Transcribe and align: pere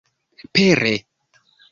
pere 0.53 0.93